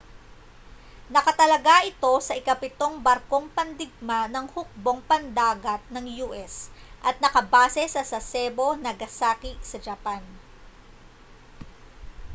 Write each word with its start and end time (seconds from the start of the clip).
nakatalaga 1.13 1.77
ito 1.91 2.09
sa 2.27 2.33
ikapitong 2.41 2.95
barkong 3.07 3.45
pandigma 3.57 4.19
ng 4.33 4.45
hukbong 4.55 4.97
pandagat 5.09 5.77
ng 5.93 6.05
u.s. 6.25 6.53
at 7.07 7.15
nakabase 7.23 7.83
sa 7.93 8.01
sasebo 8.11 8.67
nagasaki 8.85 9.51
sa 9.69 9.77
japan 9.85 10.23